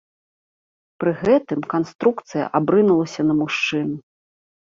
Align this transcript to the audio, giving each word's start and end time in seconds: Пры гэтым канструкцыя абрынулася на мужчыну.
Пры 1.01 1.11
гэтым 1.23 1.59
канструкцыя 1.73 2.45
абрынулася 2.59 3.21
на 3.27 3.33
мужчыну. 3.43 3.95